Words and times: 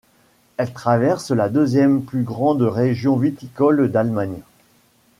Elle 0.57 0.73
traverse 0.73 1.29
la 1.29 1.47
deuxième 1.47 2.01
plus 2.03 2.23
grande 2.23 2.63
région 2.63 3.17
viticole 3.17 3.91
d'Allemagne. 3.91 4.41